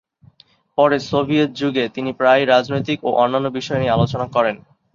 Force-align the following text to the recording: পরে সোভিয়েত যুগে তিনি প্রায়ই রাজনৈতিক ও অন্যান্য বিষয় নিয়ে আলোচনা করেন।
পরে 0.77 0.97
সোভিয়েত 1.09 1.51
যুগে 1.55 1.83
তিনি 1.95 2.09
প্রায়ই 2.13 2.45
রাজনৈতিক 2.45 2.99
ও 3.03 3.19
অন্যান্য 3.23 3.47
বিষয় 3.57 3.79
নিয়ে 3.79 3.95
আলোচনা 3.95 4.25
করেন। 4.35 4.55